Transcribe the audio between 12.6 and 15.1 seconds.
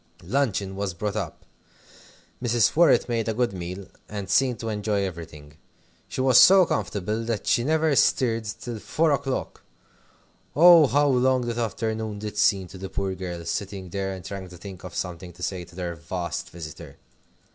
to the poor girls, sitting there and trying to think of